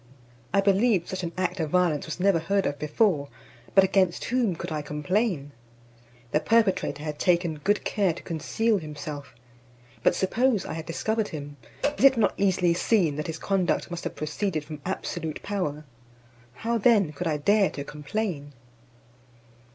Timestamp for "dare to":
17.37-17.83